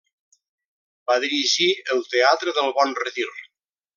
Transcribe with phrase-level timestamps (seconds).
[1.11, 3.31] Va dirigir el Teatre del Bon Retir.